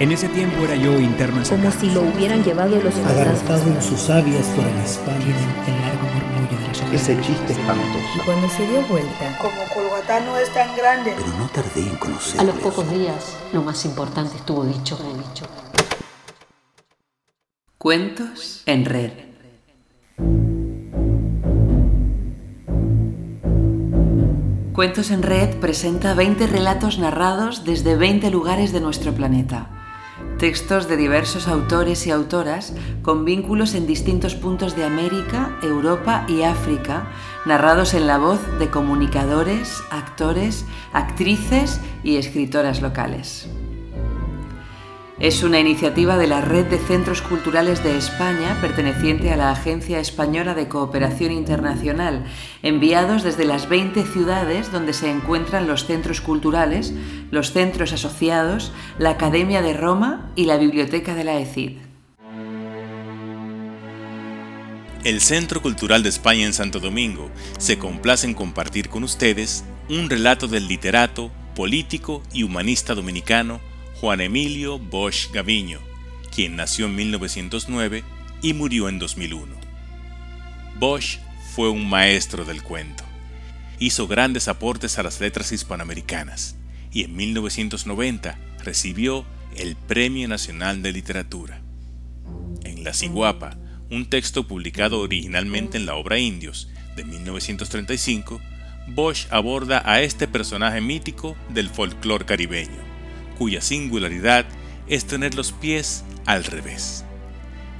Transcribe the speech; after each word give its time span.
En 0.00 0.10
ese 0.12 0.28
tiempo 0.30 0.64
era 0.64 0.74
yo 0.76 0.98
interno 0.98 1.42
en 1.42 1.48
Como 1.48 1.70
si 1.70 1.90
lo 1.90 2.00
hubieran 2.02 2.42
llevado 2.42 2.74
los 2.80 2.94
fantasmas. 2.94 3.66
en 3.66 3.82
sus 3.82 4.00
sabias 4.00 4.46
por 4.56 4.64
el 4.66 4.76
espalda. 4.78 5.24
el 5.24 5.80
largo 5.82 6.06
murmullo 6.14 6.58
de 6.58 6.68
las 6.68 6.92
Ese 7.02 7.20
chiste 7.20 7.52
Y 7.52 7.52
espantoso. 7.52 8.24
cuando 8.24 8.48
se 8.48 8.66
dio 8.66 8.80
vuelta, 8.86 9.38
Como 9.38 9.62
Colgatá 9.74 10.20
no 10.20 10.38
es 10.38 10.52
tan 10.54 10.74
grande. 10.74 11.12
Pero 11.16 11.28
no 11.38 11.46
tardé 11.48 11.82
en 11.82 11.96
conocerlo. 11.96 12.40
A 12.40 12.44
los 12.44 12.54
pocos 12.62 12.90
días, 12.90 13.36
lo 13.52 13.62
más 13.62 13.84
importante 13.84 14.36
estuvo 14.36 14.64
dicho, 14.64 14.96
dicho. 14.96 15.44
Cuentos 17.76 18.62
en 18.66 18.84
red. 18.86 19.12
Cuentos 24.72 25.10
en 25.10 25.22
Red 25.22 25.56
presenta 25.58 26.14
20 26.14 26.46
relatos 26.46 26.98
narrados 26.98 27.64
desde 27.64 27.96
20 27.96 28.30
lugares 28.30 28.72
de 28.72 28.80
nuestro 28.80 29.12
planeta. 29.12 29.68
Textos 30.40 30.88
de 30.88 30.96
diversos 30.96 31.48
autores 31.48 32.06
y 32.06 32.10
autoras 32.10 32.72
con 33.02 33.26
vínculos 33.26 33.74
en 33.74 33.86
distintos 33.86 34.34
puntos 34.34 34.74
de 34.74 34.84
América, 34.84 35.58
Europa 35.62 36.24
y 36.28 36.44
África, 36.44 37.10
narrados 37.44 37.92
en 37.92 38.06
la 38.06 38.16
voz 38.16 38.40
de 38.58 38.70
comunicadores, 38.70 39.82
actores, 39.90 40.64
actrices 40.94 41.78
y 42.02 42.16
escritoras 42.16 42.80
locales. 42.80 43.50
Es 45.20 45.42
una 45.42 45.60
iniciativa 45.60 46.16
de 46.16 46.26
la 46.26 46.40
Red 46.40 46.68
de 46.68 46.78
Centros 46.78 47.20
Culturales 47.20 47.84
de 47.84 47.94
España, 47.98 48.56
perteneciente 48.62 49.30
a 49.30 49.36
la 49.36 49.50
Agencia 49.50 50.00
Española 50.00 50.54
de 50.54 50.66
Cooperación 50.66 51.30
Internacional, 51.30 52.24
enviados 52.62 53.22
desde 53.22 53.44
las 53.44 53.68
20 53.68 54.02
ciudades 54.06 54.72
donde 54.72 54.94
se 54.94 55.10
encuentran 55.10 55.66
los 55.66 55.84
centros 55.84 56.22
culturales, 56.22 56.94
los 57.30 57.52
centros 57.52 57.92
asociados, 57.92 58.72
la 58.96 59.10
Academia 59.10 59.60
de 59.60 59.74
Roma 59.74 60.32
y 60.36 60.46
la 60.46 60.56
Biblioteca 60.56 61.14
de 61.14 61.24
la 61.24 61.38
ECID. 61.38 61.72
El 65.04 65.20
Centro 65.20 65.60
Cultural 65.60 66.02
de 66.02 66.08
España 66.08 66.46
en 66.46 66.54
Santo 66.54 66.80
Domingo 66.80 67.30
se 67.58 67.78
complace 67.78 68.26
en 68.26 68.32
compartir 68.32 68.88
con 68.88 69.04
ustedes 69.04 69.66
un 69.90 70.08
relato 70.08 70.48
del 70.48 70.66
literato, 70.66 71.30
político 71.54 72.22
y 72.32 72.42
humanista 72.44 72.94
dominicano 72.94 73.60
Juan 74.00 74.22
Emilio 74.22 74.78
Bosch 74.78 75.30
Gaviño, 75.30 75.78
quien 76.34 76.56
nació 76.56 76.86
en 76.86 76.94
1909 76.94 78.02
y 78.40 78.54
murió 78.54 78.88
en 78.88 78.98
2001. 78.98 79.54
Bosch 80.78 81.18
fue 81.54 81.68
un 81.68 81.86
maestro 81.86 82.46
del 82.46 82.62
cuento. 82.62 83.04
Hizo 83.78 84.08
grandes 84.08 84.48
aportes 84.48 84.98
a 84.98 85.02
las 85.02 85.20
letras 85.20 85.52
hispanoamericanas 85.52 86.56
y 86.90 87.04
en 87.04 87.14
1990 87.14 88.38
recibió 88.64 89.26
el 89.54 89.76
Premio 89.76 90.28
Nacional 90.28 90.80
de 90.80 90.92
Literatura. 90.92 91.60
En 92.64 92.84
La 92.84 92.94
Ciguapa, 92.94 93.58
un 93.90 94.08
texto 94.08 94.48
publicado 94.48 95.00
originalmente 95.00 95.76
en 95.76 95.84
la 95.84 95.96
obra 95.96 96.18
Indios 96.18 96.70
de 96.96 97.04
1935, 97.04 98.40
Bosch 98.88 99.26
aborda 99.30 99.82
a 99.84 100.00
este 100.00 100.26
personaje 100.26 100.80
mítico 100.80 101.36
del 101.50 101.68
folclore 101.68 102.24
caribeño, 102.24 102.89
cuya 103.40 103.62
singularidad 103.62 104.44
es 104.86 105.06
tener 105.06 105.34
los 105.34 105.50
pies 105.52 106.04
al 106.26 106.44
revés. 106.44 107.06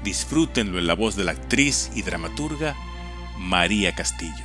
Disfrútenlo 0.02 0.78
en 0.78 0.86
la 0.86 0.94
voz 0.94 1.16
de 1.16 1.24
la 1.24 1.32
actriz 1.32 1.90
y 1.94 2.00
dramaturga 2.00 2.74
María 3.36 3.94
Castillo. 3.94 4.42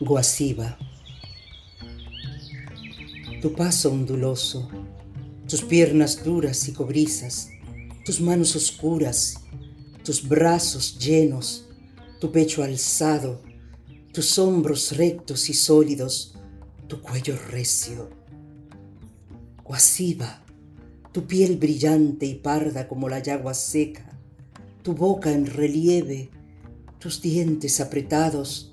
Guasiba. 0.00 0.76
Tu 3.40 3.52
paso 3.52 3.92
onduloso, 3.92 4.68
tus 5.48 5.62
piernas 5.62 6.24
duras 6.24 6.66
y 6.66 6.72
cobrizas, 6.72 7.50
tus 8.04 8.20
manos 8.20 8.56
oscuras, 8.56 9.44
tus 10.04 10.26
brazos 10.26 10.98
llenos, 10.98 11.68
tu 12.22 12.30
pecho 12.30 12.62
alzado, 12.62 13.42
tus 14.12 14.38
hombros 14.38 14.96
rectos 14.96 15.50
y 15.50 15.54
sólidos, 15.54 16.36
tu 16.86 17.02
cuello 17.02 17.36
recio. 17.50 18.10
Guasiba, 19.64 20.44
tu 21.10 21.26
piel 21.26 21.56
brillante 21.56 22.24
y 22.26 22.36
parda 22.36 22.86
como 22.86 23.08
la 23.08 23.18
yagua 23.18 23.54
seca, 23.54 24.16
tu 24.84 24.94
boca 24.94 25.32
en 25.32 25.46
relieve, 25.46 26.30
tus 27.00 27.20
dientes 27.20 27.80
apretados, 27.80 28.72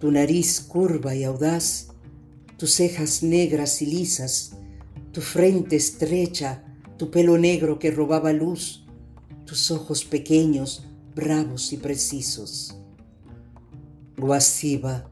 tu 0.00 0.10
nariz 0.10 0.60
curva 0.60 1.14
y 1.14 1.22
audaz, 1.22 1.90
tus 2.56 2.72
cejas 2.72 3.22
negras 3.22 3.80
y 3.80 3.86
lisas, 3.86 4.56
tu 5.12 5.20
frente 5.20 5.76
estrecha, 5.76 6.64
tu 6.96 7.12
pelo 7.12 7.38
negro 7.38 7.78
que 7.78 7.92
robaba 7.92 8.32
luz, 8.32 8.84
tus 9.46 9.70
ojos 9.70 10.04
pequeños, 10.04 10.88
bravos 11.14 11.72
y 11.72 11.76
precisos. 11.76 12.76
Guasiba, 14.16 15.10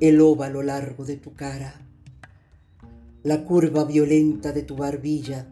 el 0.00 0.20
óvalo 0.20 0.62
largo 0.62 1.04
de 1.04 1.16
tu 1.16 1.34
cara, 1.34 1.74
la 3.22 3.44
curva 3.44 3.84
violenta 3.84 4.52
de 4.52 4.62
tu 4.62 4.76
barbilla, 4.76 5.46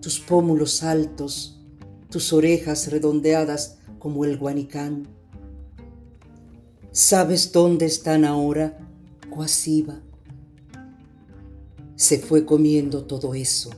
tus 0.00 0.20
pómulos 0.20 0.82
altos, 0.82 1.60
tus 2.10 2.32
orejas 2.32 2.90
redondeadas 2.90 3.78
como 3.98 4.24
el 4.24 4.38
guanicán. 4.38 5.08
¿Sabes 6.92 7.52
dónde 7.52 7.86
están 7.86 8.24
ahora, 8.24 8.78
Guasiba? 9.28 10.00
Se 11.96 12.18
fue 12.18 12.44
comiendo 12.44 13.04
todo 13.04 13.34
eso, 13.34 13.70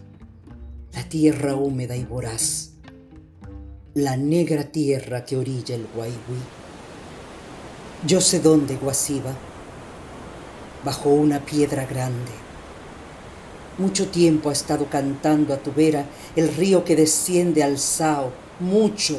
la 0.93 1.09
tierra 1.09 1.56
húmeda 1.56 1.97
y 1.97 2.04
voraz, 2.04 2.75
la 3.94 4.16
negra 4.16 4.62
tierra 4.62 5.24
que 5.24 5.36
orilla 5.36 5.74
el 5.74 5.88
Guayhuí. 5.92 6.38
Yo 8.06 8.20
sé 8.20 8.38
dónde, 8.38 8.76
Guasiba, 8.76 9.32
bajo 10.84 11.10
una 11.10 11.44
piedra 11.44 11.86
grande. 11.86 12.30
Mucho 13.78 14.08
tiempo 14.08 14.48
ha 14.48 14.52
estado 14.52 14.86
cantando 14.88 15.52
a 15.52 15.56
tu 15.56 15.72
vera 15.72 16.06
el 16.36 16.54
río 16.54 16.84
que 16.84 16.94
desciende 16.94 17.64
al 17.64 17.78
Sao, 17.78 18.30
mucho, 18.60 19.18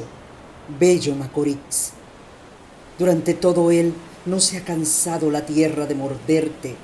bello 0.80 1.16
Macorix. 1.16 1.92
Durante 2.98 3.34
todo 3.34 3.72
él 3.72 3.94
no 4.26 4.40
se 4.40 4.56
ha 4.56 4.64
cansado 4.64 5.30
la 5.32 5.46
tierra 5.46 5.86
de 5.86 5.96
morderte. 5.96 6.76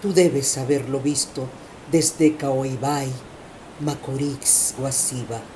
Tú 0.00 0.14
debes 0.14 0.56
haberlo 0.56 1.00
visto 1.00 1.48
desde 1.92 2.34
Caoibay, 2.36 3.10
Macorix, 3.80 4.74
Guasiba. 4.78 5.55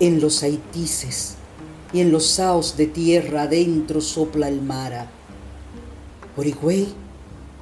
En 0.00 0.18
los 0.18 0.42
haitises 0.42 1.34
y 1.92 2.00
en 2.00 2.10
los 2.10 2.26
saos 2.26 2.78
de 2.78 2.86
tierra 2.86 3.42
adentro 3.42 4.00
sopla 4.00 4.48
el 4.48 4.62
mara. 4.62 5.10
Por 6.34 6.46
Higüey, 6.46 6.88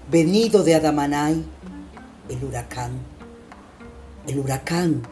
venido 0.09 0.62
de 0.62 0.77
Adamanay, 0.77 1.44
el 2.28 2.44
huracán. 2.44 2.93
El 4.28 4.38
huracán, 4.38 5.03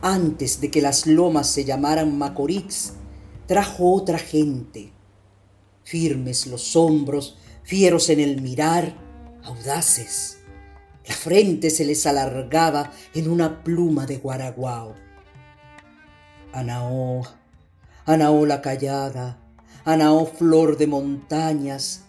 antes 0.00 0.60
de 0.60 0.72
que 0.72 0.82
las 0.82 1.06
lomas 1.06 1.48
se 1.48 1.64
llamaran 1.64 2.18
Macorix, 2.18 2.94
trajo 3.46 3.94
otra 3.94 4.18
gente, 4.18 4.90
firmes 5.84 6.48
los 6.48 6.74
hombros, 6.74 7.38
fieros 7.62 8.08
en 8.08 8.18
el 8.18 8.42
mirar, 8.42 8.96
audaces. 9.44 10.38
La 11.06 11.14
frente 11.14 11.70
se 11.70 11.84
les 11.84 12.06
alargaba 12.06 12.90
en 13.14 13.30
una 13.30 13.62
pluma 13.62 14.04
de 14.04 14.16
guaraguao. 14.16 15.01
Anaó, 16.52 17.22
Anaó 18.04 18.44
la 18.44 18.60
callada, 18.60 19.38
Anaó 19.86 20.26
flor 20.26 20.76
de 20.76 20.86
montañas, 20.86 22.04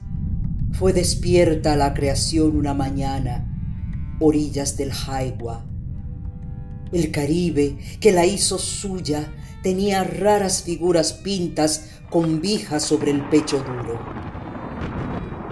fue 0.73 0.91
despierta 0.91 1.73
a 1.73 1.75
la 1.77 1.93
creación 1.93 2.57
una 2.57 2.73
mañana, 2.73 3.47
orillas 4.19 4.75
del 4.75 4.91
Jaigua. 4.91 5.65
El 6.91 7.11
Caribe, 7.11 7.77
que 8.01 8.11
la 8.11 8.25
hizo 8.25 8.57
suya, 8.57 9.31
tenía 9.63 10.03
raras 10.03 10.63
figuras 10.63 11.13
pintas 11.13 12.01
con 12.09 12.41
vijas 12.41 12.83
sobre 12.83 13.11
el 13.11 13.27
pecho 13.29 13.59
duro. 13.59 13.97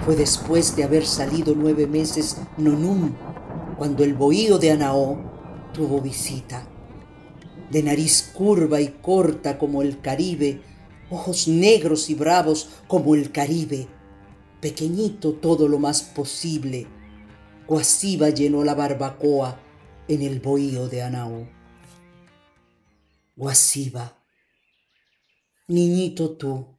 Fue 0.03 0.17
después 0.17 0.75
de 0.75 0.83
haber 0.83 1.05
salido 1.05 1.53
nueve 1.55 1.87
meses 1.87 2.41
Nonum, 2.57 3.13
cuando 3.77 4.03
el 4.03 4.15
bohío 4.15 4.57
de 4.57 4.71
Anaó 4.71 5.17
tuvo 5.71 6.01
visita. 6.01 6.67
De 7.71 7.81
nariz 7.81 8.31
curva 8.33 8.81
y 8.81 8.89
corta 9.01 9.57
como 9.57 9.81
el 9.81 10.01
Caribe, 10.01 10.61
ojos 11.09 11.47
negros 11.47 12.09
y 12.09 12.15
bravos 12.15 12.69
como 12.87 13.15
el 13.15 13.31
Caribe, 13.31 13.87
pequeñito 14.59 15.33
todo 15.33 15.67
lo 15.67 15.79
más 15.79 16.01
posible, 16.01 16.87
Guasiba 17.67 18.29
llenó 18.29 18.65
la 18.65 18.75
barbacoa 18.75 19.57
en 20.09 20.21
el 20.23 20.41
bohío 20.41 20.89
de 20.89 21.03
Anaó. 21.03 21.47
Guasiba, 23.35 24.21
niñito 25.69 26.35
tú, 26.35 26.77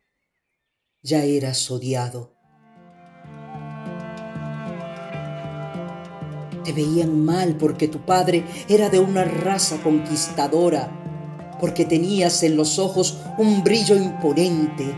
ya 1.00 1.24
eras 1.24 1.70
odiado. 1.70 2.31
Te 6.64 6.72
veían 6.72 7.24
mal 7.24 7.56
porque 7.56 7.88
tu 7.88 7.98
padre 8.00 8.44
era 8.68 8.88
de 8.88 9.00
una 9.00 9.24
raza 9.24 9.82
conquistadora, 9.82 10.90
porque 11.60 11.84
tenías 11.84 12.42
en 12.42 12.56
los 12.56 12.78
ojos 12.78 13.18
un 13.38 13.62
brillo 13.62 13.96
imponente, 13.96 14.94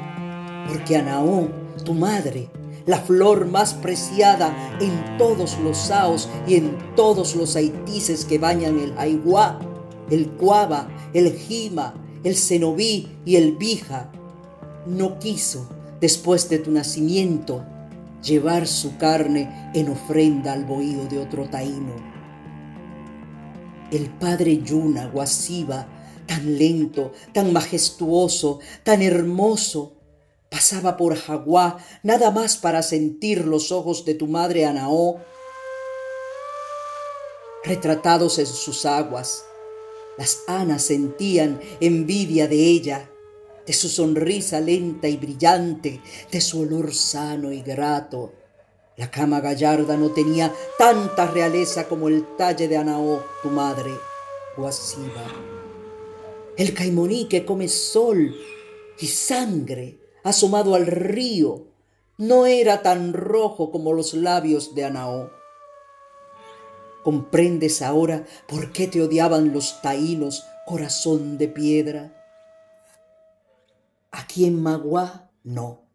porque 0.68 0.96
Anaó, 0.96 1.48
tu 1.84 1.94
madre, 1.94 2.48
la 2.86 2.98
flor 2.98 3.46
más 3.46 3.74
preciada 3.74 4.76
en 4.80 5.16
todos 5.16 5.58
los 5.60 5.78
saos 5.78 6.28
y 6.46 6.56
en 6.56 6.76
todos 6.96 7.34
los 7.34 7.56
haitises 7.56 8.24
que 8.24 8.38
bañan 8.38 8.78
el 8.78 8.94
Aiguá, 8.98 9.58
el 10.10 10.28
Cuava, 10.30 10.88
el 11.14 11.32
Jima, 11.32 11.94
el 12.24 12.36
Cenobí 12.36 13.08
y 13.24 13.36
el 13.36 13.56
Bija, 13.56 14.10
no 14.86 15.18
quiso, 15.18 15.66
después 16.00 16.48
de 16.48 16.58
tu 16.58 16.70
nacimiento, 16.70 17.64
llevar 18.24 18.66
su 18.66 18.96
carne 18.96 19.70
en 19.74 19.90
ofrenda 19.90 20.52
al 20.52 20.64
bohío 20.64 21.04
de 21.06 21.18
otro 21.18 21.48
taíno. 21.48 21.94
El 23.90 24.10
padre 24.10 24.58
Yuna, 24.58 25.06
Guasiba, 25.06 25.86
tan 26.26 26.58
lento, 26.58 27.12
tan 27.32 27.52
majestuoso, 27.52 28.60
tan 28.82 29.02
hermoso, 29.02 29.92
pasaba 30.50 30.96
por 30.96 31.16
Jaguá 31.16 31.78
nada 32.02 32.30
más 32.30 32.56
para 32.56 32.82
sentir 32.82 33.44
los 33.44 33.70
ojos 33.70 34.04
de 34.04 34.14
tu 34.14 34.26
madre 34.26 34.64
Anaó 34.64 35.20
retratados 37.64 38.38
en 38.38 38.46
sus 38.46 38.86
aguas. 38.86 39.44
Las 40.18 40.42
anas 40.46 40.82
sentían 40.82 41.60
envidia 41.80 42.46
de 42.46 42.56
ella, 42.56 43.10
de 43.66 43.72
su 43.72 43.88
sonrisa 43.88 44.60
lenta 44.60 45.08
y 45.08 45.16
brillante, 45.16 46.00
de 46.30 46.40
su 46.40 46.60
olor 46.60 46.94
sano 46.94 47.52
y 47.52 47.62
grato. 47.62 48.32
La 48.96 49.10
cama 49.10 49.40
gallarda 49.40 49.96
no 49.96 50.10
tenía 50.10 50.52
tanta 50.78 51.26
realeza 51.26 51.88
como 51.88 52.08
el 52.08 52.36
talle 52.36 52.68
de 52.68 52.76
Anaó, 52.76 53.24
tu 53.42 53.48
madre, 53.48 53.90
Guasiba. 54.56 55.26
El 56.56 56.74
caimoní 56.74 57.26
que 57.26 57.44
come 57.44 57.68
sol 57.68 58.34
y 59.00 59.06
sangre 59.06 59.98
asomado 60.22 60.76
al 60.76 60.86
río 60.86 61.66
no 62.16 62.46
era 62.46 62.82
tan 62.82 63.12
rojo 63.12 63.72
como 63.72 63.92
los 63.92 64.14
labios 64.14 64.74
de 64.74 64.84
Anaó. 64.84 65.30
¿Comprendes 67.02 67.82
ahora 67.82 68.24
por 68.46 68.72
qué 68.72 68.86
te 68.86 69.02
odiaban 69.02 69.52
los 69.52 69.82
taínos, 69.82 70.44
corazón 70.66 71.36
de 71.36 71.48
piedra? 71.48 72.23
Aquí 74.34 74.46
en 74.46 74.60
Magua, 74.60 75.30
no. 75.44 75.86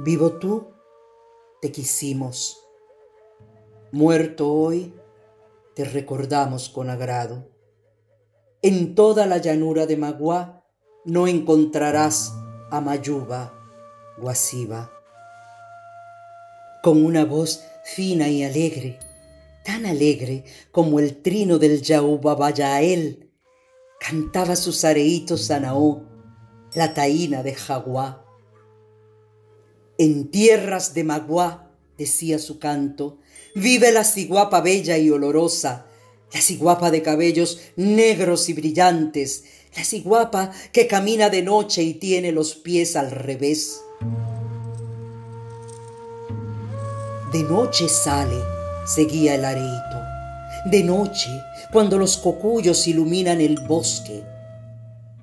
Vivo 0.00 0.32
tú, 0.32 0.66
te 1.62 1.72
quisimos. 1.72 2.58
Muerto 3.90 4.52
hoy, 4.52 4.92
te 5.74 5.86
recordamos 5.86 6.68
con 6.68 6.90
agrado. 6.90 7.48
En 8.60 8.94
toda 8.94 9.24
la 9.24 9.38
llanura 9.38 9.86
de 9.86 9.96
Magua 9.96 10.66
no 11.06 11.26
encontrarás 11.26 12.34
a 12.70 12.82
Mayuba, 12.82 13.54
Guasiba. 14.18 14.92
Con 16.82 17.02
una 17.02 17.24
voz 17.24 17.64
fina 17.82 18.28
y 18.28 18.44
alegre, 18.44 18.98
tan 19.64 19.86
alegre 19.86 20.44
como 20.70 21.00
el 21.00 21.22
trino 21.22 21.58
del 21.58 21.80
Yaubabayael, 21.80 23.32
cantaba 23.98 24.54
sus 24.54 24.84
areitos 24.84 25.46
Sanaó, 25.46 26.09
la 26.74 26.94
taína 26.94 27.42
de 27.42 27.54
Jaguá. 27.54 28.24
En 29.98 30.30
tierras 30.30 30.94
de 30.94 31.04
Maguá, 31.04 31.70
decía 31.98 32.38
su 32.38 32.58
canto, 32.58 33.18
vive 33.54 33.92
la 33.92 34.04
ciguapa 34.04 34.60
bella 34.60 34.96
y 34.96 35.10
olorosa, 35.10 35.86
la 36.32 36.40
ciguapa 36.40 36.90
de 36.90 37.02
cabellos 37.02 37.60
negros 37.76 38.48
y 38.48 38.54
brillantes, 38.54 39.44
la 39.76 39.84
ciguapa 39.84 40.52
que 40.72 40.86
camina 40.86 41.28
de 41.28 41.42
noche 41.42 41.82
y 41.82 41.94
tiene 41.94 42.32
los 42.32 42.54
pies 42.54 42.96
al 42.96 43.10
revés. 43.10 43.80
De 47.32 47.42
noche 47.42 47.88
sale, 47.88 48.42
seguía 48.86 49.34
el 49.34 49.44
areito. 49.44 50.00
De 50.66 50.82
noche, 50.82 51.30
cuando 51.72 51.98
los 51.98 52.16
cocuyos 52.16 52.86
iluminan 52.86 53.40
el 53.40 53.60
bosque, 53.66 54.22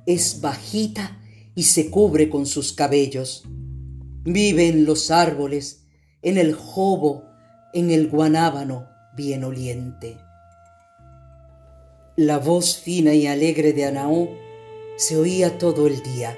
es 0.05 0.39
bajita 0.39 1.17
y 1.57 1.63
se 1.63 1.89
cubre 1.89 2.30
con 2.30 2.45
sus 2.45 2.71
cabellos. 2.71 3.44
Vive 4.24 4.68
en 4.68 4.86
los 4.86 5.09
árboles, 5.09 5.88
en 6.21 6.38
el 6.38 6.54
jobo, 6.54 7.24
en 7.74 7.89
el 7.89 8.09
guanábano 8.09 8.88
bien 9.15 9.44
oliente. 9.44 10.19
La 12.15 12.38
voz 12.38 12.77
fina 12.77 13.15
y 13.15 13.25
alegre 13.25 13.74
de 13.74 13.86
Anaú 13.86 14.30
se 14.98 15.18
oía 15.18 15.57
todo 15.57 15.88
el 15.88 16.04
día. 16.04 16.38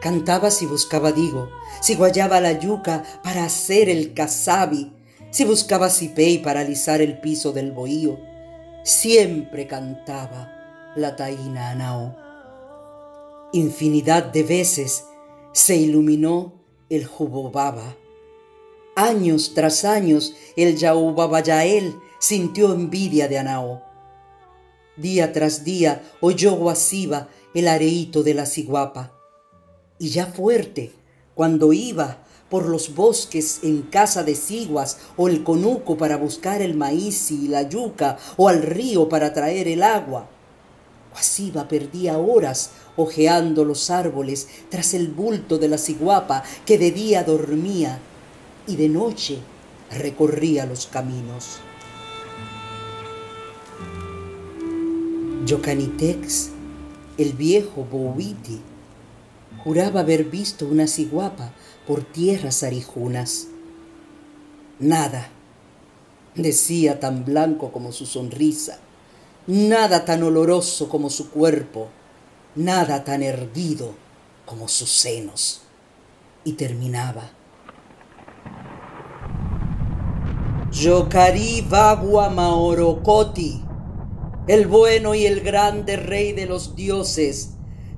Cantaba 0.00 0.52
si 0.52 0.66
buscaba 0.66 1.10
digo, 1.10 1.50
si 1.82 1.96
guayaba 1.96 2.40
la 2.40 2.60
yuca 2.60 3.02
para 3.24 3.44
hacer 3.44 3.88
el 3.88 4.14
casabi, 4.14 4.92
si 5.30 5.44
buscaba 5.46 5.90
cipey 5.90 6.38
para 6.38 6.60
alisar 6.60 7.00
el 7.00 7.18
piso 7.18 7.50
del 7.50 7.72
bohío. 7.72 8.20
Siempre 8.84 9.66
cantaba 9.66 10.92
la 10.94 11.16
taína 11.16 11.70
Anaó. 11.70 12.27
Infinidad 13.52 14.24
de 14.24 14.42
veces 14.42 15.04
se 15.52 15.74
iluminó 15.74 16.52
el 16.90 17.06
Jubobaba. 17.06 17.96
Años 18.94 19.52
tras 19.54 19.86
años 19.86 20.34
el 20.54 20.76
Yaubabayael 20.76 21.94
sintió 22.18 22.74
envidia 22.74 23.26
de 23.26 23.38
Anaó 23.38 23.82
Día 24.98 25.32
tras 25.32 25.64
día 25.64 26.02
oyó 26.20 26.56
Guasiba 26.56 27.28
el 27.54 27.68
areíto 27.68 28.22
de 28.22 28.34
la 28.34 28.44
ciguapa. 28.44 29.14
Y 29.98 30.10
ya 30.10 30.26
fuerte, 30.26 30.92
cuando 31.34 31.72
iba 31.72 32.18
por 32.50 32.68
los 32.68 32.94
bosques 32.94 33.60
en 33.62 33.80
casa 33.80 34.24
de 34.24 34.34
ciguas 34.34 34.98
o 35.16 35.28
el 35.28 35.42
conuco 35.42 35.96
para 35.96 36.18
buscar 36.18 36.60
el 36.60 36.74
maíz 36.74 37.30
y 37.30 37.48
la 37.48 37.62
yuca 37.62 38.18
o 38.36 38.50
al 38.50 38.60
río 38.60 39.08
para 39.08 39.32
traer 39.32 39.68
el 39.68 39.82
agua, 39.82 40.28
Guasiba 41.18 41.66
perdía 41.66 42.16
horas 42.16 42.70
ojeando 42.94 43.64
los 43.64 43.90
árboles 43.90 44.46
tras 44.70 44.94
el 44.94 45.08
bulto 45.08 45.58
de 45.58 45.66
la 45.66 45.76
ciguapa 45.76 46.44
que 46.64 46.78
de 46.78 46.92
día 46.92 47.24
dormía 47.24 47.98
y 48.68 48.76
de 48.76 48.88
noche 48.88 49.38
recorría 49.90 50.64
los 50.64 50.86
caminos. 50.86 51.58
Yocanitex, 55.44 56.50
el 57.16 57.32
viejo 57.32 57.84
Bouiti, 57.90 58.60
juraba 59.64 60.00
haber 60.00 60.22
visto 60.22 60.66
una 60.66 60.86
ciguapa 60.86 61.52
por 61.84 62.04
tierras 62.04 62.62
arijunas. 62.62 63.48
Nada, 64.78 65.30
decía 66.36 67.00
tan 67.00 67.24
blanco 67.24 67.72
como 67.72 67.90
su 67.90 68.06
sonrisa, 68.06 68.78
nada 69.48 70.04
tan 70.04 70.22
oloroso 70.22 70.88
como 70.88 71.10
su 71.10 71.30
cuerpo, 71.30 71.88
nada 72.54 73.02
tan 73.02 73.24
erguido 73.24 73.94
como 74.46 74.68
sus 74.68 74.90
senos. 74.90 75.62
Y 76.44 76.52
terminaba. 76.52 77.32
Yocari 80.70 81.62
Bagua 81.68 82.30
Maorocoti 82.30 83.64
el 84.48 84.66
bueno 84.66 85.14
y 85.14 85.26
el 85.26 85.42
grande 85.42 85.96
rey 85.96 86.32
de 86.32 86.46
los 86.46 86.74
dioses, 86.74 87.50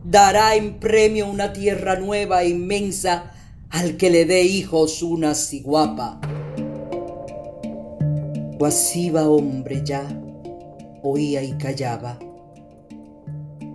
dará 0.03 0.57
en 0.57 0.81
premio 0.81 1.29
una 1.29 1.53
tierra 1.53 1.95
nueva 1.95 2.43
e 2.43 2.49
inmensa 2.49 3.31
al 3.71 3.97
que 3.97 4.11
le 4.11 4.25
dé 4.25 4.43
hijos 4.43 5.01
una 5.03 5.37
ciguapa. 5.37 6.21
Guasiba 8.59 9.29
hombre 9.29 9.83
ya, 9.85 10.03
oía 11.03 11.43
y 11.43 11.53
callaba. 11.53 12.19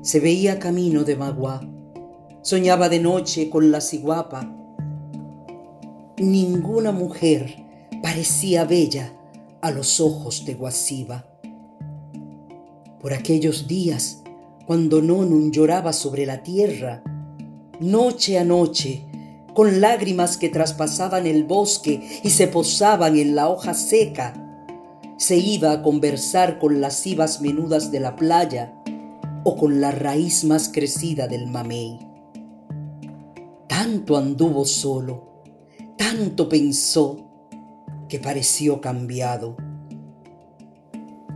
Se 0.02 0.20
veía 0.20 0.60
camino 0.60 1.04
de 1.04 1.16
Magua, 1.16 1.62
soñaba 2.42 2.90
de 2.90 3.00
noche 3.00 3.50
con 3.50 3.72
la 3.72 3.82
ciguapa. 3.82 4.52
Ninguna 6.18 6.92
mujer 6.92 7.64
parecía 8.02 8.66
bella 8.66 9.14
a 9.62 9.72
los 9.72 10.00
ojos 10.00 10.46
de 10.46 10.54
Guasiba 10.54 11.26
por 13.06 13.14
aquellos 13.14 13.68
días 13.68 14.24
cuando 14.66 15.00
Nonun 15.00 15.52
lloraba 15.52 15.94
sobre 15.94 16.26
la 16.26 16.42
tierra, 16.42 17.04
noche 17.80 18.40
a 18.40 18.44
noche, 18.44 19.06
con 19.54 19.80
lágrimas 19.80 20.38
que 20.38 20.50
traspasaban 20.50 21.28
el 21.28 21.44
bosque 21.44 22.02
y 22.24 22.32
se 22.32 22.48
posaban 22.48 23.16
en 23.16 23.36
la 23.36 23.48
hoja 23.48 23.76
seca, 23.76 24.45
se 25.18 25.38
iba 25.38 25.72
a 25.72 25.82
conversar 25.82 26.60
con 26.60 26.82
las 26.82 27.02
cibas 27.02 27.42
menudas 27.42 27.92
de 27.92 28.00
la 28.00 28.16
playa 28.16 28.74
o 29.44 29.56
con 29.56 29.80
la 29.80 29.92
raíz 29.92 30.44
más 30.44 30.70
crecida 30.70 31.28
del 31.28 31.48
mamey. 31.48 32.00
Tanto 33.68 34.18
anduvo 34.18 34.66
solo, 34.66 35.44
tanto 35.98 36.50
pensó, 36.50 37.26
que 38.10 38.20
pareció 38.20 38.82
cambiado. 38.82 39.58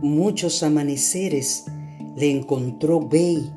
Muchos 0.02 0.62
amaneceres 0.62 1.64
le 2.16 2.30
encontró 2.30 3.00
Bey, 3.00 3.52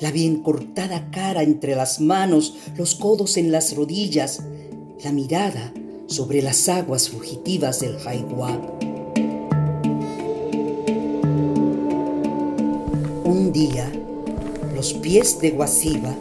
la 0.00 0.10
bien 0.10 0.42
cortada 0.42 1.10
cara 1.10 1.42
entre 1.42 1.74
las 1.74 2.00
manos, 2.00 2.56
los 2.76 2.94
codos 2.94 3.36
en 3.36 3.52
las 3.52 3.74
rodillas, 3.74 4.42
la 5.02 5.12
mirada 5.12 5.72
sobre 6.06 6.42
las 6.42 6.68
aguas 6.68 7.08
fugitivas 7.08 7.80
del 7.80 7.98
Jaiguá. 7.98 8.60
Un 13.48 13.54
día, 13.54 13.90
los 14.74 14.92
pies 14.92 15.40
de 15.40 15.52
Guasiba 15.52 16.14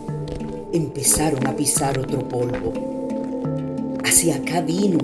empezaron 0.71 1.45
a 1.45 1.57
pisar 1.57 1.99
otro 1.99 2.25
polvo. 2.29 2.71
Hacia 4.05 4.37
acá 4.37 4.61
vino, 4.61 4.97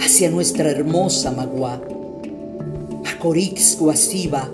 hacia 0.00 0.30
nuestra 0.30 0.70
hermosa 0.70 1.32
Magua. 1.32 1.82
Macorix 3.04 3.78
Guasiba, 3.78 4.50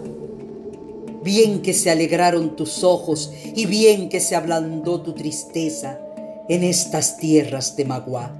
bien 1.22 1.62
que 1.62 1.72
se 1.72 1.88
alegraron 1.88 2.56
tus 2.56 2.82
ojos 2.82 3.32
y 3.54 3.66
bien 3.66 4.08
que 4.08 4.18
se 4.18 4.34
ablandó 4.34 5.02
tu 5.02 5.12
tristeza 5.12 6.00
en 6.48 6.64
estas 6.64 7.16
tierras 7.16 7.76
de 7.76 7.84
Magua. 7.84 8.34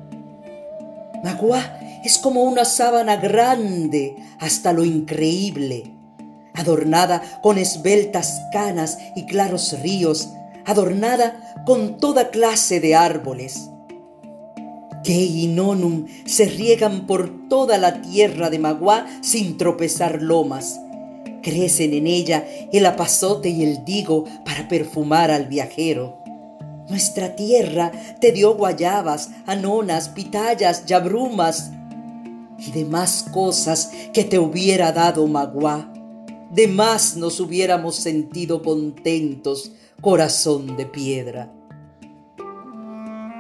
Magua 1.23 1.79
es 2.05 2.19
como 2.19 2.43
una 2.43 2.65
sábana 2.65 3.19
grande 3.19 4.17
hasta 4.41 4.73
lo 4.73 4.85
increíble 4.85 6.02
adornada 6.55 7.23
con 7.43 7.59
esbeltas 7.59 8.43
canas 8.53 8.99
y 9.17 9.27
claros 9.27 9.81
ríos, 9.81 10.31
adornada 10.65 11.65
con 11.65 11.99
toda 11.99 12.31
clase 12.31 12.81
de 12.81 12.95
árboles. 12.95 13.71
Que 15.05 15.15
inonum 15.15 16.07
se 16.27 16.47
riegan 16.47 17.07
por 17.07 17.49
toda 17.49 17.79
la 17.79 18.03
tierra 18.03 18.51
de 18.51 18.59
Magua 18.59 19.07
sin 19.21 19.57
tropezar 19.57 20.23
lomas. 20.23 20.81
Crecen 21.43 21.93
en 21.93 22.07
ella 22.07 22.47
el 22.73 22.87
apazote 22.87 23.49
y 23.49 23.65
el 23.65 23.85
digo 23.85 24.25
para 24.45 24.69
perfumar 24.69 25.33
al 25.33 25.47
viajero. 25.47 26.23
Nuestra 26.89 27.35
tierra 27.35 27.91
te 28.21 28.31
dio 28.31 28.55
guayabas, 28.55 29.31
anonas, 29.47 30.09
pitayas, 30.11 30.87
yabrumas 30.87 31.73
y 32.59 32.71
demás 32.71 33.25
cosas 33.33 33.91
que 34.13 34.23
te 34.23 34.39
hubiera 34.39 34.93
dado 34.93 35.27
Magua 35.27 35.92
de 36.53 36.69
más 36.69 37.17
nos 37.17 37.41
hubiéramos 37.41 37.97
sentido 37.97 38.63
contentos, 38.63 39.73
corazón 40.03 40.77
de 40.77 40.85
piedra. 40.85 41.51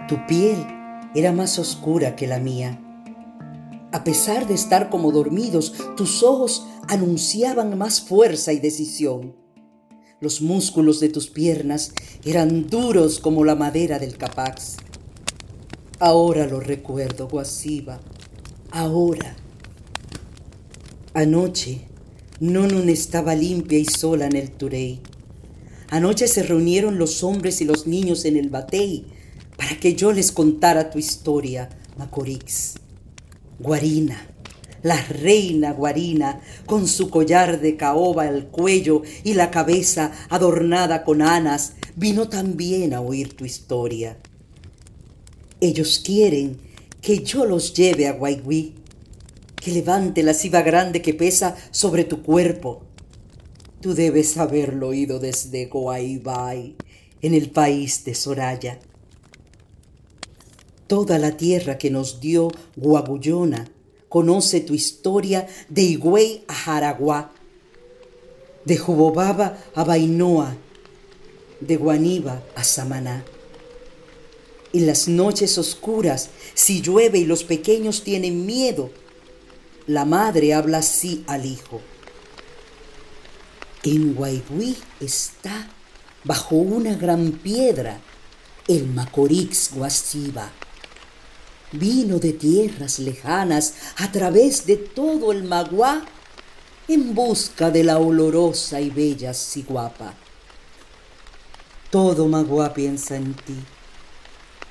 Tu 0.09 0.16
piel 0.26 0.66
era 1.14 1.31
más 1.33 1.59
oscura 1.59 2.16
que 2.16 2.26
la 2.26 2.38
mía. 2.38 2.81
A 3.92 4.02
pesar 4.02 4.49
de 4.49 4.54
estar 4.54 4.88
como 4.88 5.12
dormidos, 5.12 5.75
tus 5.95 6.23
ojos 6.23 6.66
anunciaban 6.88 7.76
más 7.76 8.00
fuerza 8.00 8.54
y 8.54 8.61
decisión. 8.61 9.37
Los 10.19 10.40
músculos 10.40 10.99
de 10.99 11.11
tus 11.11 11.28
piernas 11.28 11.92
eran 12.25 12.66
duros 12.69 13.19
como 13.19 13.45
la 13.45 13.54
madera 13.54 13.99
del 13.99 14.16
capax. 14.16 14.76
Ahora 15.99 16.47
lo 16.47 16.61
recuerdo, 16.61 17.28
Guasiba. 17.28 18.00
Ahora. 18.71 19.37
Anoche 21.12 21.91
Nonun 22.42 22.88
estaba 22.88 23.37
limpia 23.37 23.78
y 23.78 23.84
sola 23.84 24.26
en 24.26 24.34
el 24.34 24.50
Turey. 24.50 24.99
Anoche 25.90 26.26
se 26.26 26.42
reunieron 26.42 26.99
los 26.99 27.22
hombres 27.22 27.61
y 27.61 27.64
los 27.64 27.87
niños 27.87 28.25
en 28.25 28.37
el 28.37 28.50
Batey 28.50 29.04
para 29.56 29.78
que 29.78 29.94
yo 29.94 30.11
les 30.11 30.32
contara 30.32 30.90
tu 30.90 30.99
historia, 30.99 31.68
Macorix. 31.96 32.75
Guarina, 33.61 34.26
la 34.82 35.00
reina 35.04 35.72
Guarina, 35.72 36.40
con 36.66 36.88
su 36.88 37.11
collar 37.11 37.61
de 37.61 37.76
caoba 37.76 38.25
al 38.25 38.49
cuello 38.49 39.02
y 39.22 39.34
la 39.34 39.52
cabeza 39.52 40.11
adornada 40.28 41.04
con 41.04 41.22
anas, 41.22 41.75
vino 41.94 42.28
también 42.28 42.92
a 42.92 43.02
oír 43.02 43.34
tu 43.34 43.44
historia. 43.44 44.18
Ellos 45.61 46.02
quieren 46.04 46.58
que 47.00 47.22
yo 47.22 47.46
los 47.46 47.72
lleve 47.72 48.08
a 48.08 48.14
Guaygüí 48.14 48.81
que 49.62 49.71
levante 49.71 50.25
la 50.25 50.35
ciba 50.35 50.62
grande 50.62 51.02
que 51.02 51.14
pesa 51.14 51.57
sobre 51.71 52.02
tu 52.02 52.23
cuerpo. 52.23 52.83
Tú 53.81 53.95
debes 53.95 54.37
haberlo 54.37 54.88
oído 54.88 55.21
desde 55.21 55.66
Goaibai, 55.66 56.75
en 57.21 57.35
el 57.35 57.50
país 57.50 58.04
de 58.04 58.16
Soraya. 58.16 58.81
Toda 60.88 61.19
la 61.19 61.37
tierra 61.37 61.78
que 61.78 61.90
nos 61.90 62.19
dio 62.19 62.50
Guagullona 62.75 63.71
conoce 64.09 64.61
tu 64.61 64.75
historia 64.75 65.47
de 65.69 65.83
Higüey 65.83 66.45
a 66.49 66.54
Jaraguá, 66.54 67.33
de 68.64 68.76
Jubobaba 68.76 69.59
a 69.76 69.85
Bainoa, 69.85 70.57
de 71.61 71.76
Guaniba 71.76 72.42
a 72.57 72.64
Samaná. 72.64 73.25
En 74.73 74.87
las 74.87 75.07
noches 75.07 75.57
oscuras, 75.57 76.31
si 76.54 76.83
llueve 76.83 77.19
y 77.19 77.26
los 77.26 77.45
pequeños 77.45 78.02
tienen 78.02 78.45
miedo, 78.45 78.90
la 79.86 80.04
madre 80.04 80.54
habla 80.54 80.78
así 80.78 81.24
al 81.26 81.44
hijo. 81.44 81.80
En 83.82 84.14
Guaigüí 84.14 84.76
está, 85.00 85.68
bajo 86.24 86.54
una 86.56 86.94
gran 86.94 87.32
piedra, 87.32 87.98
el 88.68 88.86
Macorix 88.86 89.72
Guasiba. 89.74 90.50
Vino 91.72 92.18
de 92.18 92.34
tierras 92.34 92.98
lejanas 92.98 93.74
a 93.96 94.12
través 94.12 94.66
de 94.66 94.76
todo 94.76 95.32
el 95.32 95.42
Maguá 95.44 96.04
en 96.86 97.14
busca 97.14 97.70
de 97.70 97.82
la 97.82 97.98
olorosa 97.98 98.80
y 98.80 98.90
bella 98.90 99.34
Siguapa. 99.34 100.14
Todo 101.90 102.28
Maguá 102.28 102.72
piensa 102.72 103.16
en 103.16 103.34
ti, 103.34 103.56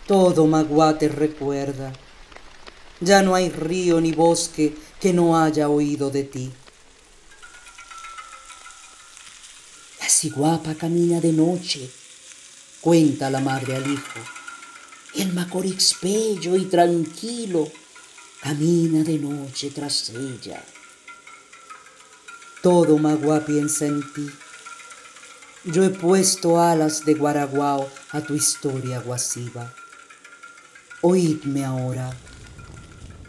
todo 0.07 0.47
Maguá 0.47 0.97
te 0.97 1.09
recuerda. 1.09 1.91
Ya 2.99 3.23
no 3.23 3.33
hay 3.35 3.49
río 3.49 3.99
ni 3.99 4.11
bosque 4.11 4.75
que 5.01 5.13
no 5.13 5.35
haya 5.35 5.67
oído 5.67 6.11
de 6.11 6.23
ti. 6.23 6.51
La 9.99 10.07
ciguapa 10.07 10.75
camina 10.75 11.19
de 11.19 11.33
noche, 11.33 11.89
cuenta 12.81 13.31
la 13.31 13.39
madre 13.39 13.75
al 13.77 13.91
hijo. 13.91 14.19
El 15.15 15.33
macorix 15.33 15.97
bello 15.99 16.55
y 16.55 16.65
tranquilo 16.65 17.71
camina 18.41 19.03
de 19.03 19.17
noche 19.17 19.71
tras 19.71 20.11
ella. 20.11 20.63
Todo 22.61 22.99
Magua 22.99 23.43
piensa 23.43 23.87
en 23.87 24.01
ti. 24.13 24.29
Yo 25.65 25.83
he 25.83 25.89
puesto 25.89 26.61
alas 26.61 27.05
de 27.05 27.15
guaraguao 27.15 27.89
a 28.11 28.21
tu 28.21 28.35
historia 28.35 28.99
guasiva. 28.99 29.73
Oídme 31.01 31.65
ahora. 31.65 32.15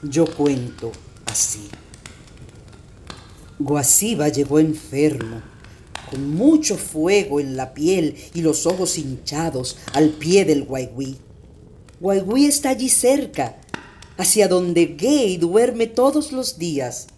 Yo 0.03 0.27
cuento 0.27 0.93
así. 1.33 1.69
Guasiba 3.59 4.29
llegó 4.29 4.59
enfermo, 4.59 5.43
con 6.11 6.31
mucho 6.35 6.77
fuego 6.77 7.41
en 7.41 7.57
la 7.57 7.75
piel 7.75 8.17
y 8.35 8.43
los 8.43 8.67
ojos 8.67 8.99
hinchados 8.99 9.79
al 9.95 10.11
pie 10.11 10.45
del 10.45 10.65
Guaigüí. 10.65 11.17
Guaigüí 12.01 12.47
está 12.47 12.71
allí 12.71 12.89
cerca, 12.89 13.61
hacia 14.19 14.47
donde 14.47 14.87
Gay 14.87 15.39
duerme 15.39 15.87
todos 15.87 16.33
los 16.33 16.59
días. 16.59 17.09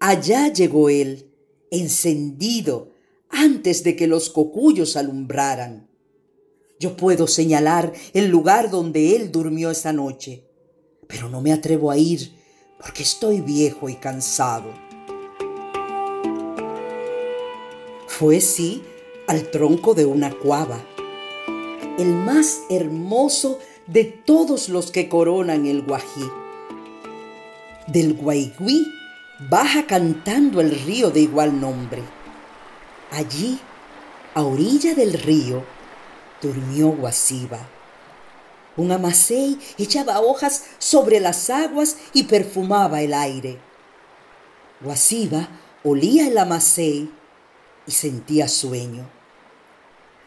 Allá 0.00 0.52
llegó 0.52 0.88
él, 0.88 1.30
encendido, 1.70 2.92
antes 3.28 3.84
de 3.84 3.94
que 3.94 4.06
los 4.06 4.30
cocuyos 4.30 4.96
alumbraran. 4.96 5.88
Yo 6.80 6.96
puedo 6.96 7.26
señalar 7.26 7.92
el 8.14 8.28
lugar 8.28 8.70
donde 8.70 9.16
él 9.16 9.32
durmió 9.32 9.70
esa 9.70 9.92
noche, 9.92 10.46
pero 11.08 11.28
no 11.28 11.42
me 11.42 11.52
atrevo 11.52 11.90
a 11.90 11.98
ir 11.98 12.37
porque 12.78 13.02
estoy 13.02 13.40
viejo 13.40 13.88
y 13.88 13.94
cansado. 13.94 14.72
Fue 18.06 18.40
sí 18.40 18.82
al 19.26 19.50
tronco 19.50 19.94
de 19.94 20.06
una 20.06 20.30
cuava, 20.30 20.80
el 21.98 22.14
más 22.14 22.62
hermoso 22.70 23.58
de 23.86 24.04
todos 24.04 24.68
los 24.68 24.90
que 24.90 25.08
coronan 25.08 25.66
el 25.66 25.82
Guají. 25.82 26.30
Del 27.86 28.14
Guaigüí 28.14 28.86
baja 29.50 29.86
cantando 29.86 30.60
el 30.60 30.70
río 30.70 31.10
de 31.10 31.20
igual 31.20 31.60
nombre. 31.60 32.02
Allí, 33.10 33.58
a 34.34 34.42
orilla 34.42 34.94
del 34.94 35.14
río, 35.14 35.64
durmió 36.40 36.88
Guasiba 36.88 37.77
un 38.78 38.92
amasei 38.92 39.58
echaba 39.76 40.20
hojas 40.20 40.64
sobre 40.78 41.20
las 41.20 41.50
aguas 41.50 41.96
y 42.14 42.22
perfumaba 42.22 43.02
el 43.02 43.12
aire. 43.12 43.58
Guasiba 44.80 45.48
olía 45.84 46.28
el 46.28 46.38
amasei 46.38 47.10
y 47.86 47.90
sentía 47.90 48.48
sueño. 48.48 49.10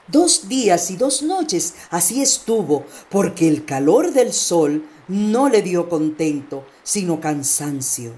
Dos 0.07 0.49
días 0.49 0.91
y 0.91 0.97
dos 0.97 1.23
noches 1.23 1.75
así 1.89 2.21
estuvo, 2.21 2.85
porque 3.09 3.47
el 3.47 3.63
calor 3.63 4.11
del 4.11 4.33
sol 4.33 4.85
no 5.07 5.47
le 5.47 5.61
dio 5.61 5.87
contento, 5.87 6.65
sino 6.83 7.21
cansancio. 7.21 8.13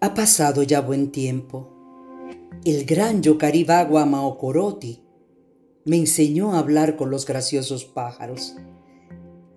Ha 0.00 0.12
pasado 0.12 0.62
ya 0.62 0.82
buen 0.82 1.10
tiempo. 1.10 1.72
El 2.64 2.84
gran 2.84 3.22
Yocaribagua 3.22 4.04
Maocoroti 4.04 5.05
me 5.86 5.96
enseñó 5.96 6.54
a 6.54 6.58
hablar 6.58 6.96
con 6.96 7.10
los 7.10 7.24
graciosos 7.24 7.84
pájaros. 7.84 8.56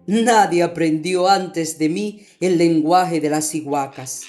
Nadie 0.05 0.63
aprendió 0.63 1.27
antes 1.27 1.77
de 1.77 1.89
mí 1.89 2.25
el 2.39 2.57
lenguaje 2.57 3.19
de 3.19 3.29
las 3.29 3.53
iguacas. 3.53 4.21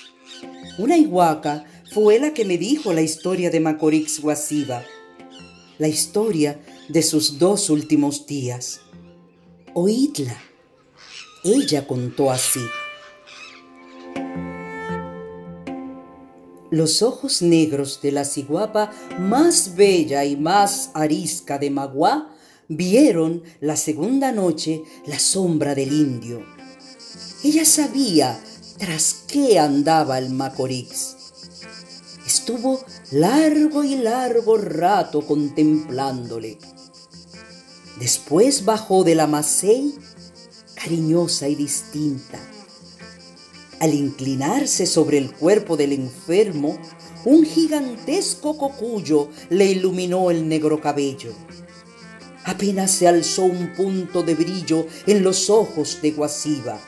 Una 0.78 0.96
iguaca 0.96 1.64
fue 1.92 2.18
la 2.18 2.32
que 2.32 2.44
me 2.44 2.58
dijo 2.58 2.92
la 2.92 3.02
historia 3.02 3.50
de 3.50 3.60
Macorix 3.60 4.20
Guasiba, 4.20 4.82
la 5.78 5.88
historia 5.88 6.58
de 6.88 7.02
sus 7.02 7.38
dos 7.38 7.70
últimos 7.70 8.26
días. 8.26 8.80
Oídla. 9.74 10.36
Ella 11.44 11.86
contó 11.86 12.30
así. 12.30 12.60
Los 16.70 17.02
ojos 17.02 17.42
negros 17.42 18.00
de 18.00 18.12
la 18.12 18.24
ciguapa 18.24 18.92
más 19.18 19.74
bella 19.74 20.24
y 20.24 20.36
más 20.36 20.90
arisca 20.94 21.58
de 21.58 21.68
Maguá 21.68 22.30
vieron 22.68 23.42
la 23.60 23.76
segunda 23.76 24.30
noche 24.30 24.84
la 25.06 25.18
sombra 25.18 25.74
del 25.74 25.92
indio. 25.92 26.44
Ella 27.42 27.64
sabía 27.64 28.40
tras 28.78 29.24
qué 29.26 29.58
andaba 29.58 30.18
el 30.18 30.30
Macorix. 30.30 31.16
Estuvo 32.24 32.80
largo 33.10 33.82
y 33.82 33.96
largo 33.96 34.56
rato 34.56 35.26
contemplándole. 35.26 36.58
Después 37.98 38.64
bajó 38.64 39.02
de 39.02 39.16
la 39.16 39.26
macei, 39.26 39.92
cariñosa 40.76 41.48
y 41.48 41.56
distinta. 41.56 42.38
Al 43.80 43.94
inclinarse 43.94 44.84
sobre 44.84 45.16
el 45.16 45.32
cuerpo 45.32 45.74
del 45.78 45.94
enfermo, 45.94 46.78
un 47.24 47.46
gigantesco 47.46 48.58
cocuyo 48.58 49.30
le 49.48 49.70
iluminó 49.70 50.30
el 50.30 50.46
negro 50.46 50.82
cabello. 50.82 51.32
Apenas 52.44 52.90
se 52.90 53.08
alzó 53.08 53.44
un 53.44 53.72
punto 53.72 54.22
de 54.22 54.34
brillo 54.34 54.86
en 55.06 55.22
los 55.22 55.48
ojos 55.48 55.98
de 56.02 56.10
Guasiba. 56.10 56.78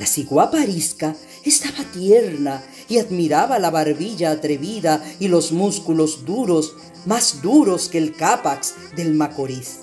La 0.00 0.06
ciguapa 0.06 0.60
arisca 0.60 1.14
estaba 1.44 1.84
tierna 1.92 2.60
y 2.88 2.98
admiraba 2.98 3.60
la 3.60 3.70
barbilla 3.70 4.32
atrevida 4.32 5.00
y 5.20 5.28
los 5.28 5.52
músculos 5.52 6.24
duros, 6.24 6.74
más 7.06 7.40
duros 7.40 7.88
que 7.88 7.98
el 7.98 8.16
cápax 8.16 8.74
del 8.96 9.14
Macorís. 9.14 9.78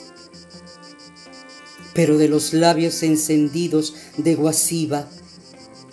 Pero 1.94 2.18
de 2.18 2.28
los 2.28 2.54
labios 2.54 3.02
encendidos 3.02 3.96
de 4.18 4.36
Guasiba, 4.36 5.08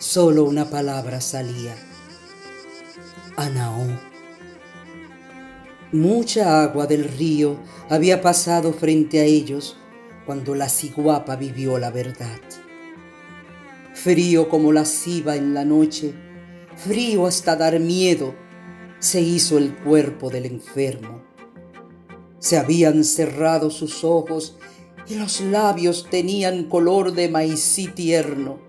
solo 0.07 0.45
una 0.45 0.71
palabra 0.71 1.21
salía. 1.21 1.75
Anaó. 3.37 3.89
Mucha 5.91 6.63
agua 6.63 6.87
del 6.87 7.05
río 7.05 7.59
había 7.91 8.23
pasado 8.23 8.73
frente 8.73 9.19
a 9.19 9.25
ellos 9.25 9.77
cuando 10.25 10.55
la 10.55 10.69
ciguapa 10.69 11.35
vivió 11.35 11.79
la 11.79 11.91
verdad. 11.91 12.39
Frío 13.95 14.49
como 14.49 14.73
la 14.73 14.85
ciba 14.85 15.35
en 15.35 15.55
la 15.55 15.65
noche, 15.65 16.15
frío 16.77 17.27
hasta 17.27 17.57
dar 17.57 17.81
miedo, 17.81 18.37
se 19.01 19.21
hizo 19.21 19.59
el 19.59 19.75
cuerpo 19.75 20.31
del 20.31 20.47
enfermo. 20.47 21.25
Se 22.39 22.57
habían 22.57 23.03
cerrado 23.03 23.71
sus 23.71 24.05
ojos 24.05 24.57
y 25.09 25.17
los 25.17 25.41
labios 25.41 26.07
tenían 26.09 26.69
color 26.69 27.13
de 27.13 27.29
maíz 27.29 27.91
tierno. 27.93 28.66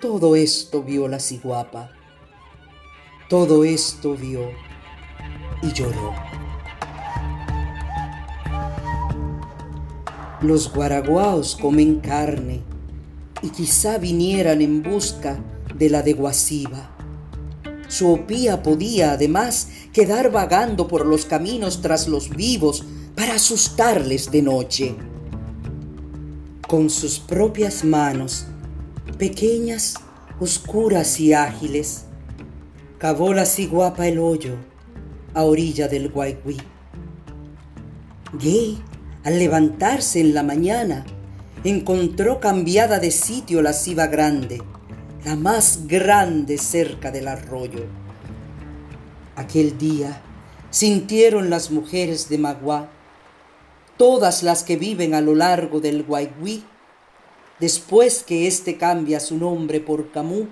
Todo 0.00 0.34
esto 0.34 0.82
vio 0.82 1.08
la 1.08 1.20
ciguapa. 1.20 1.90
Todo 3.28 3.64
esto 3.64 4.16
vio 4.16 4.48
y 5.62 5.72
lloró. 5.74 6.14
Los 10.40 10.72
guaraguaos 10.72 11.54
comen 11.54 12.00
carne 12.00 12.62
y 13.42 13.50
quizá 13.50 13.98
vinieran 13.98 14.62
en 14.62 14.82
busca 14.82 15.38
de 15.74 15.90
la 15.90 16.00
de 16.00 16.14
Guasiba. 16.14 16.96
Su 17.88 18.10
opía 18.10 18.62
podía 18.62 19.12
además 19.12 19.68
quedar 19.92 20.32
vagando 20.32 20.88
por 20.88 21.04
los 21.04 21.26
caminos 21.26 21.82
tras 21.82 22.08
los 22.08 22.30
vivos 22.30 22.86
para 23.14 23.34
asustarles 23.34 24.30
de 24.30 24.40
noche. 24.40 24.94
Con 26.66 26.88
sus 26.88 27.18
propias 27.18 27.84
manos, 27.84 28.46
pequeñas, 29.20 29.96
oscuras 30.40 31.20
y 31.20 31.34
ágiles, 31.34 32.06
cavó 32.96 33.34
la 33.34 33.44
ciguapa 33.44 34.08
el 34.08 34.18
hoyo 34.18 34.54
a 35.34 35.44
orilla 35.44 35.88
del 35.88 36.08
Guayguí. 36.08 36.56
Gay, 38.32 38.82
al 39.22 39.38
levantarse 39.38 40.20
en 40.20 40.32
la 40.32 40.42
mañana, 40.42 41.04
encontró 41.64 42.40
cambiada 42.40 42.98
de 42.98 43.10
sitio 43.10 43.60
la 43.60 43.74
ciba 43.74 44.06
grande, 44.06 44.62
la 45.26 45.36
más 45.36 45.86
grande 45.86 46.56
cerca 46.56 47.10
del 47.10 47.28
arroyo. 47.28 47.84
Aquel 49.36 49.76
día 49.76 50.22
sintieron 50.70 51.50
las 51.50 51.70
mujeres 51.70 52.30
de 52.30 52.38
Maguá, 52.38 52.88
todas 53.98 54.42
las 54.42 54.64
que 54.64 54.76
viven 54.76 55.12
a 55.12 55.20
lo 55.20 55.34
largo 55.34 55.80
del 55.80 56.04
Guayguí, 56.04 56.64
después 57.60 58.22
que 58.22 58.46
éste 58.46 58.76
cambia 58.76 59.20
su 59.20 59.36
nombre 59.36 59.80
por 59.80 60.10
Camú, 60.10 60.48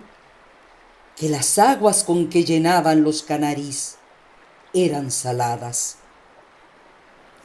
que 1.16 1.28
las 1.28 1.58
aguas 1.58 2.04
con 2.04 2.28
que 2.28 2.44
llenaban 2.44 3.02
los 3.02 3.22
canarís 3.22 3.96
eran 4.72 5.10
saladas. 5.10 5.96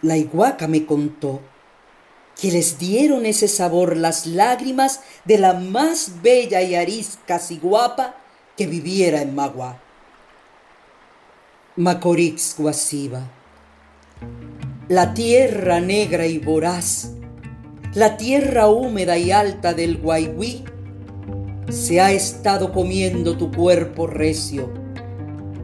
La 0.02 0.17
iguaca 0.17 0.67
me 0.67 0.86
contó 0.86 1.41
que 2.39 2.52
les 2.52 2.78
dieron 2.78 3.26
ese 3.26 3.47
sabor 3.47 3.95
las 3.95 4.26
lágrimas 4.26 5.02
de 5.26 5.38
la 5.38 5.54
más 5.54 6.21
bella 6.21 6.62
y 6.62 6.76
arisca 6.76 7.39
y 7.49 7.58
guapa 7.58 8.15
que 8.58 8.67
viviera 8.67 9.21
en 9.21 9.34
Magua. 9.34 9.80
Macorix 11.76 12.56
Guasiba, 12.58 13.21
la 14.89 15.13
tierra 15.13 15.80
negra 15.80 16.28
y 16.28 16.38
voraz, 16.38 17.10
la 17.93 18.17
tierra 18.17 18.67
húmeda 18.69 19.17
y 19.17 19.32
alta 19.32 19.73
del 19.73 19.97
Guayguí, 19.97 20.63
se 21.69 22.01
ha 22.01 22.12
estado 22.12 22.71
comiendo 22.71 23.38
tu 23.38 23.51
cuerpo 23.51 24.08
recio, 24.08 24.71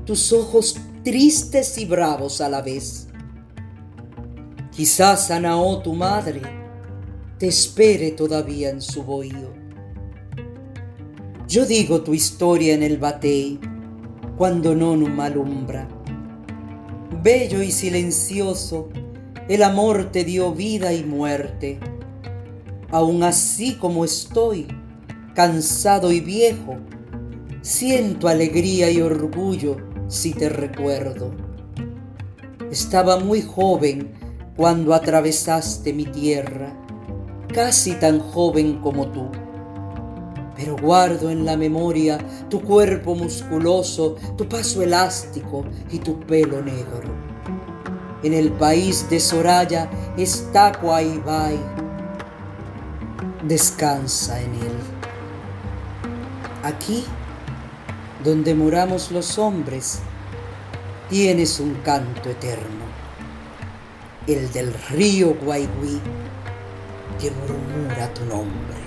tus 0.05 0.31
ojos 0.31 0.77
tristes 1.03 1.77
y 1.77 1.85
bravos 1.85 2.41
a 2.41 2.49
la 2.49 2.61
vez. 2.61 3.07
Quizás 4.71 5.29
Anaó 5.31 5.81
tu 5.81 5.93
madre 5.93 6.59
te 7.39 7.47
espere 7.47 8.11
todavía 8.11 8.69
en 8.69 8.81
su 8.81 9.03
bohío. 9.03 9.53
Yo 11.47 11.65
digo 11.65 12.01
tu 12.01 12.13
historia 12.13 12.73
en 12.73 12.83
el 12.83 12.97
batey, 12.97 13.59
cuando 14.37 14.75
no 14.75 14.97
me 14.97 15.23
alumbra. 15.23 15.87
Bello 17.23 17.63
y 17.63 17.71
silencioso, 17.71 18.89
el 19.47 19.63
amor 19.63 20.11
te 20.11 20.25
dio 20.25 20.53
vida 20.53 20.91
y 20.91 21.05
muerte. 21.05 21.79
Aun 22.91 23.21
así 23.23 23.75
como 23.75 24.03
estoy, 24.03 24.67
cansado 25.35 26.11
y 26.11 26.21
viejo, 26.21 26.77
siento 27.61 28.27
alegría 28.27 28.89
y 28.89 28.99
orgullo 28.99 29.77
si 30.07 30.33
te 30.33 30.49
recuerdo. 30.49 31.31
Estaba 32.71 33.19
muy 33.19 33.41
joven 33.41 34.11
cuando 34.55 34.93
atravesaste 34.93 35.93
mi 35.93 36.05
tierra, 36.05 36.73
casi 37.53 37.93
tan 37.93 38.19
joven 38.19 38.79
como 38.81 39.07
tú. 39.11 39.29
Pero 40.55 40.75
guardo 40.75 41.29
en 41.29 41.45
la 41.45 41.55
memoria 41.55 42.17
tu 42.49 42.59
cuerpo 42.61 43.15
musculoso, 43.15 44.15
tu 44.35 44.49
paso 44.49 44.81
elástico 44.81 45.63
y 45.91 45.99
tu 45.99 46.19
pelo 46.19 46.61
negro. 46.61 47.29
En 48.23 48.33
el 48.33 48.51
país 48.51 49.09
de 49.09 49.19
Soraya 49.19 49.89
está 50.17 50.73
Cuaibay. 50.73 51.78
Descansa 53.43 54.41
en 54.41 54.53
él. 54.53 54.77
Aquí 56.63 57.05
donde 58.23 58.53
moramos 58.53 59.11
los 59.11 59.37
hombres, 59.37 59.99
tienes 61.09 61.61
un 61.61 61.75
canto 61.75 62.29
eterno, 62.29 62.83
el 64.27 64.51
del 64.51 64.73
río 64.89 65.35
Guayguí 65.35 66.01
que 67.19 67.31
murmura 67.31 68.13
tu 68.13 68.25
nombre. 68.25 68.78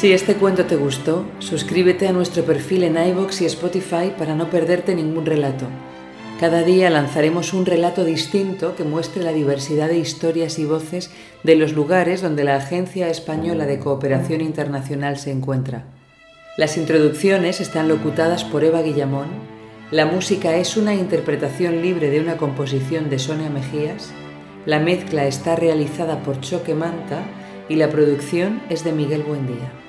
Si 0.00 0.14
este 0.14 0.36
cuento 0.36 0.64
te 0.64 0.76
gustó, 0.76 1.26
suscríbete 1.40 2.08
a 2.08 2.12
nuestro 2.12 2.42
perfil 2.44 2.84
en 2.84 2.96
iVoox 2.96 3.42
y 3.42 3.44
Spotify 3.44 4.14
para 4.16 4.34
no 4.34 4.48
perderte 4.48 4.94
ningún 4.94 5.26
relato. 5.26 5.66
Cada 6.40 6.62
día 6.62 6.88
lanzaremos 6.88 7.52
un 7.52 7.66
relato 7.66 8.06
distinto 8.06 8.74
que 8.76 8.84
muestre 8.84 9.22
la 9.22 9.34
diversidad 9.34 9.88
de 9.88 9.98
historias 9.98 10.58
y 10.58 10.64
voces 10.64 11.10
de 11.42 11.54
los 11.54 11.74
lugares 11.74 12.22
donde 12.22 12.44
la 12.44 12.56
Agencia 12.56 13.10
Española 13.10 13.66
de 13.66 13.78
Cooperación 13.78 14.40
Internacional 14.40 15.18
se 15.18 15.32
encuentra. 15.32 15.84
Las 16.56 16.78
introducciones 16.78 17.60
están 17.60 17.86
locutadas 17.86 18.42
por 18.42 18.64
Eva 18.64 18.80
Guillamón, 18.80 19.28
la 19.90 20.06
música 20.06 20.56
es 20.56 20.78
una 20.78 20.94
interpretación 20.94 21.82
libre 21.82 22.08
de 22.08 22.20
una 22.20 22.38
composición 22.38 23.10
de 23.10 23.18
Sonia 23.18 23.50
Mejías, 23.50 24.12
la 24.64 24.78
mezcla 24.78 25.26
está 25.26 25.56
realizada 25.56 26.22
por 26.22 26.40
Choque 26.40 26.74
Manta 26.74 27.22
y 27.68 27.74
la 27.74 27.90
producción 27.90 28.62
es 28.70 28.82
de 28.82 28.92
Miguel 28.92 29.24
Buendía. 29.24 29.79